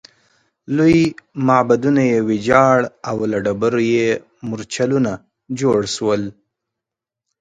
لوی 0.75 0.99
معبدونه 1.47 2.01
یې 2.11 2.19
ویجاړ 2.29 2.79
او 3.09 3.17
له 3.31 3.37
ډبرو 3.45 3.81
یې 3.93 4.07
مورچلونه 4.47 5.11
جوړ 5.59 5.79
شول 5.95 6.21